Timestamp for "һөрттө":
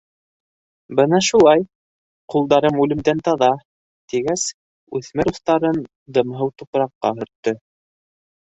7.21-7.59